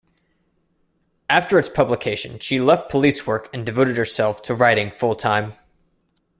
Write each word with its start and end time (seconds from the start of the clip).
After 1.29 1.59
its 1.59 1.69
publication, 1.69 2.39
she 2.39 2.59
left 2.59 2.89
police 2.89 3.27
work 3.27 3.51
and 3.53 3.63
devoted 3.63 3.97
herself 3.97 4.41
to 4.41 4.55
writing 4.55 4.89
full-time. 4.89 5.53